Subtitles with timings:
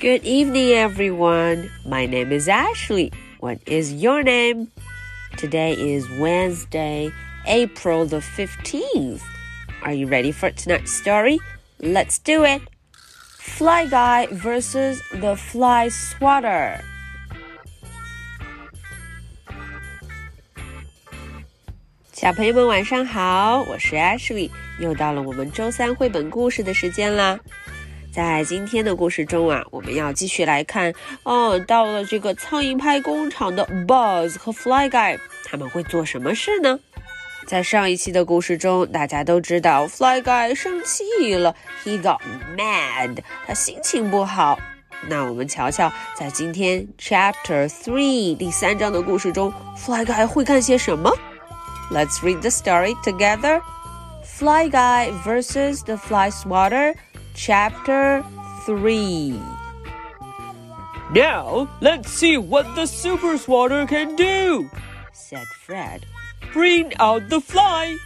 [0.00, 1.70] Good evening, everyone.
[1.84, 3.12] My name is Ashley.
[3.38, 4.68] What is your name?
[5.36, 7.10] Today is Wednesday,
[7.46, 9.20] April the 15th.
[9.82, 11.38] Are you ready for tonight's story?
[11.80, 12.62] Let's do it.
[13.38, 16.80] Fly Guy versus the Fly Swatter.
[22.12, 27.40] 小朋友们晚上好，我是 Ashley，又到了我们周三绘本故事的时间啦。
[28.15, 36.79] 在今天的故事中啊，我们要继续来看哦，到了这个苍蝇拍工厂的 Buzz 和 Fly Guy，他们会做什么事呢？
[37.45, 42.21] 在上一期的故事中，大家都知道 Fly Guy 生气了，He got
[42.55, 44.57] mad，他心情不好。
[45.09, 51.11] 那我们瞧瞧，在今天 Chapter Three 第三章的故事中，Fly Guy 会干些什么
[51.91, 53.59] ？Let's read the story together.
[54.23, 56.95] Fly Guy versus the Fly Swatter,
[57.35, 58.25] Chapter
[58.65, 59.37] 3.
[61.11, 64.71] Now, let's see what the Super Swatter can do,
[65.11, 66.05] said Fred.
[66.53, 67.97] Bring out the fly.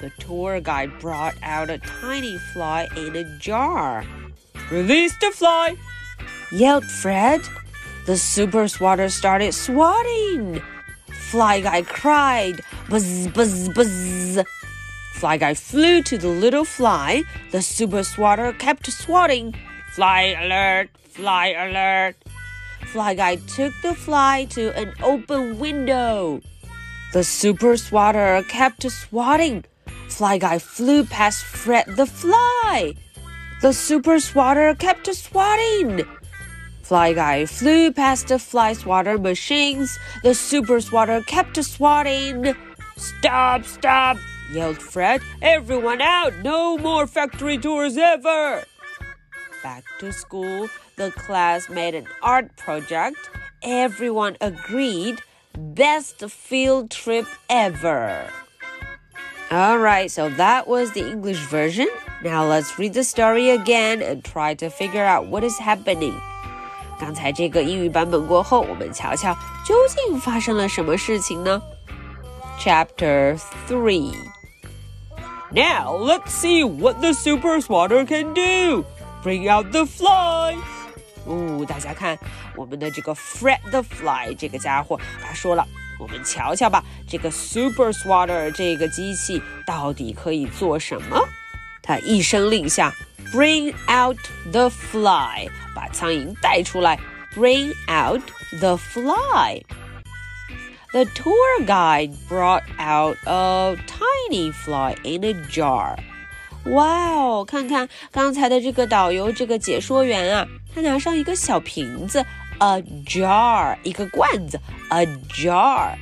[0.00, 4.06] The tour guide brought out a tiny fly in a jar.
[4.70, 5.76] Release the fly,
[6.50, 7.42] yelled Fred.
[8.06, 10.62] The Super Swatter started swatting.
[11.30, 14.38] Fly Guy cried, buzz, buzz, buzz.
[15.14, 17.22] Fly Guy flew to the little fly.
[17.50, 19.54] The super swatter kept swatting.
[19.92, 22.16] Fly alert, fly alert.
[22.86, 26.40] Fly Guy took the fly to an open window.
[27.12, 29.64] The super swatter kept swatting.
[30.08, 32.94] Fly Guy flew past Fred the fly.
[33.62, 36.04] The super swatter kept swatting.
[36.82, 39.98] Fly Guy flew past the fly swatter machines.
[40.22, 42.54] The super swatter kept swatting.
[42.99, 44.17] Stop, stop,
[44.51, 45.21] yelled Fred.
[45.41, 46.33] Everyone out!
[46.43, 48.63] No more factory tours ever!
[49.63, 53.17] Back to school, the class made an art project.
[53.63, 55.21] Everyone agreed.
[55.57, 58.29] Best field trip ever.
[59.51, 61.87] Alright, so that was the English version.
[62.23, 66.19] Now let's read the story again and try to figure out what is happening.
[66.99, 69.35] 刚才这个英语版本过后，我们瞧瞧
[69.65, 71.61] 究竟发生了什么事情呢
[72.59, 73.37] ？Chapter
[73.67, 74.13] Three.
[75.51, 78.83] Now let's see what the super swatter can do.
[79.23, 80.57] Bring out the fly.
[81.25, 82.17] 哦，大家看，
[82.55, 85.65] 我们的这个 Fred the Fly 这个家伙，他说了，
[85.99, 91.19] 我们瞧瞧吧，这个 Super Swatter 这个机器到底可以做什么？
[91.81, 92.93] 他一声令下，
[93.33, 94.17] Bring out
[94.51, 96.99] the fly，把苍蝇带出来。
[97.35, 98.21] Bring out
[98.59, 99.61] the fly。
[100.91, 105.97] The tour guide brought out a tiny fly in a jar.
[106.65, 112.25] 哇哦，看看刚才的这个导游，这个解说员啊，他拿上一个小瓶子，
[112.59, 114.59] a jar，一个罐子，
[114.89, 115.95] a jar，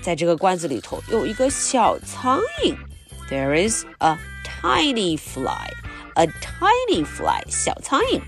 [0.00, 2.76] 在这个罐子里头有一个小苍蝇。
[3.28, 4.16] There is a
[4.62, 5.68] tiny fly,
[6.14, 8.22] a tiny fly，小苍蝇。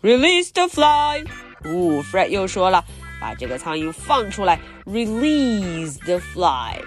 [0.00, 1.24] Release the fly。
[1.64, 2.84] 哦，Fred 又说了，
[3.19, 6.79] 把这个苍蝇放出来，release the fly。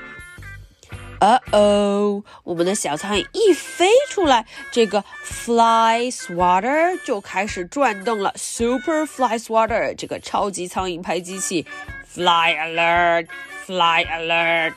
[1.21, 8.33] 呃哦，我们的小苍蝇一飞出来，这个 fly swatter 就开始转动了。
[8.37, 11.67] Super fly swatter 这个超级苍蝇拍机器
[12.11, 14.73] ，fly alert，fly alert。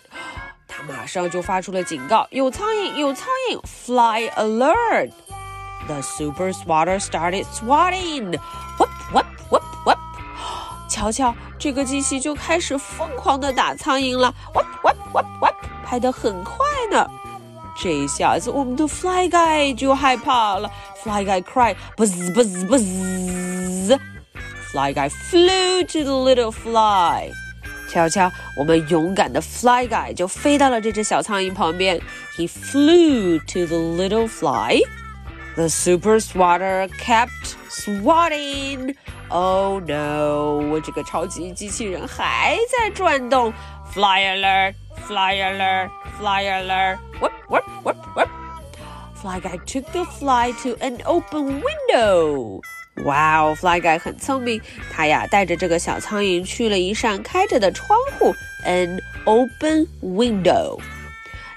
[0.68, 5.12] 它马上就发出了警告，有苍蝇，有苍蝇，fly alert。
[5.88, 9.64] The super swatter started swatting，whoop whoop, whoop.
[10.93, 14.35] 瞧瞧，这个机器就开始疯狂的打苍蝇了。
[14.55, 15.55] Whoop, whoop, whoop, whoop.
[15.85, 16.57] 拍得很快
[16.91, 17.07] 呢。
[17.81, 20.69] 这下子我们的 Fly Guy 就害怕了。
[21.03, 23.99] Fly Guy cried, buzz, buzz, buzz.
[24.73, 27.31] Fly Guy flew to the little fly.
[27.89, 31.99] 瞧瞧，我们勇敢的 Fly Guy 就飞到了这只小苍蝇旁边。
[32.37, 34.81] He flew to the little fly.
[35.57, 38.95] The super swatter kept swatting.
[39.33, 40.59] Oh no！
[40.71, 43.53] 我这个超级机器人还在转动。
[43.93, 44.75] Fly alert!
[45.07, 45.91] Fly alert!
[46.19, 46.99] Fly alert!
[47.21, 48.29] Whoop whoop whoop whoop!
[49.21, 52.61] Fly Guy took the fly to an open window.
[53.05, 54.61] 哇哦，Fly Guy 很聪明，
[54.93, 58.35] 他呀带着这个小苍蝇去了一扇开着的窗户，
[58.65, 60.79] an open window。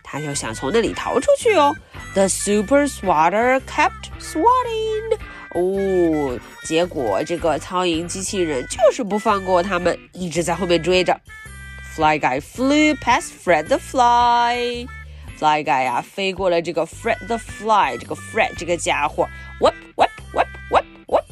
[0.03, 1.75] 他就想从那里逃出去哦。
[2.13, 5.17] The super swatter kept swatting。
[5.55, 11.19] 哦，结果这个苍蝇机器人就是不放过他们，一直在后面追着。
[11.95, 19.27] Fly guy flew past Fred the fly。Fly guy 呀、啊，飞过了这个 Fred the fly，这个 Fred 这个家伙，
[19.59, 21.25] whoop whoop whoop whoop whoop。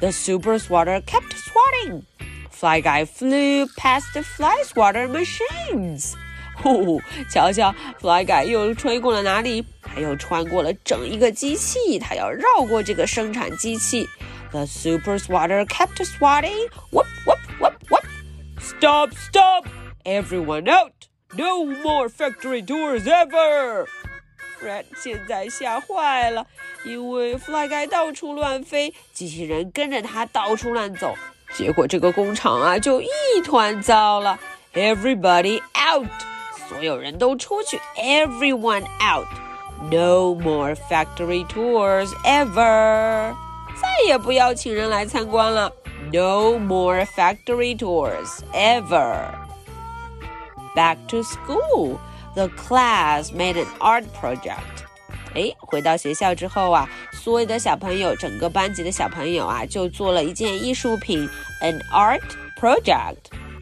[0.00, 2.02] the super swatter kept swatting.
[2.50, 6.14] Fly guy flew past the fly swatter machines.
[6.61, 9.65] 呼，瞧瞧 fly 怪又吹过了哪里？
[9.81, 14.07] 他又穿过了整一个机器，他要绕过这个生产机器。
[14.51, 16.69] The super swatter kept swatting.
[16.91, 18.05] Whoop, whoop, whoop, whoop.
[18.59, 19.67] Stop, stop!
[20.03, 20.93] Everyone out!
[21.35, 23.85] No more factory tours ever!
[24.59, 26.47] Fred 现在吓坏了，
[26.83, 31.15] 因为 Fly Guy 到处乱飞，机器人跟着他到处乱走，
[31.53, 33.07] 结果这个工厂啊就一
[33.43, 34.39] 团糟了。
[34.73, 36.07] Everybody out!
[36.68, 43.34] 所有人都出去，everyone out。No more factory tours ever。
[43.80, 45.72] 再也不要请人来参观了。
[46.12, 49.16] No more factory tours ever.
[50.74, 51.98] Back to school,
[52.34, 54.56] the class made an art project.
[55.34, 61.28] 哎，回到学校之后啊，所有的小朋友，整个班级的小朋友啊，就做了一件艺术品，
[61.62, 62.22] an art
[62.60, 63.16] project。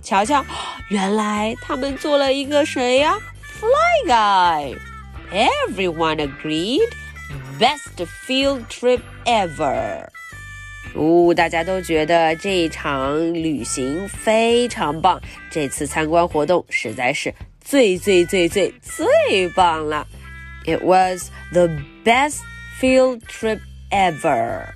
[0.05, 0.45] 瞧瞧，
[0.89, 3.17] 原来他们做了一个谁呀
[3.59, 4.77] ？Fly Guy。
[5.31, 6.87] Everyone agreed,
[7.59, 10.07] best field trip ever.
[10.93, 15.19] 哦，大家都觉得这一场旅行非常棒，
[15.49, 20.05] 这次参观活动实在是最最最最最棒了。
[20.65, 21.67] It was the
[22.05, 22.41] best
[22.79, 23.59] field trip
[23.89, 24.75] ever.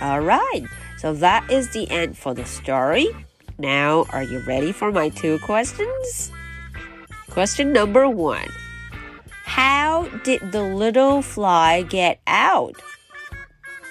[0.00, 0.64] All right,
[0.98, 3.08] so that is the end for the story.
[3.58, 6.32] Now, are you ready for my two questions?
[7.30, 8.48] Question number one
[9.44, 12.76] How did the little fly get out?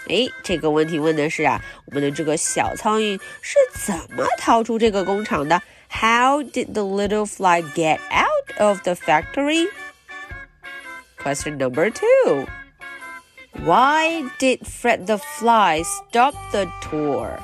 [0.07, 5.62] 诶，这个问题问的是啊，我们的这个小苍蝇是怎么逃出这个工厂的？
[5.89, 9.68] How did the little fly get out of the factory?
[11.21, 12.48] Question number two.
[13.63, 17.38] Why did Fred the Fly stop the tour?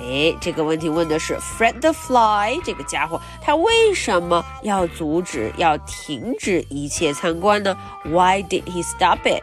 [0.00, 7.76] 哎，这个问题问的是 Fred the Fly 这个家伙，他为什么要阻止、要停止一切参观呢？
[8.04, 9.42] Why did he stop it?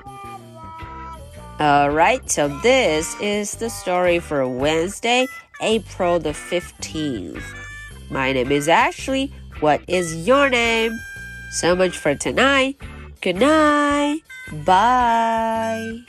[1.60, 5.28] Alright, so this is the story for Wednesday,
[5.62, 7.42] April the 15th.
[8.12, 9.32] My name is Ashley.
[9.60, 10.92] What is your name?
[11.52, 12.78] So much for tonight.
[13.22, 14.22] Good night.
[14.53, 16.05] Bye.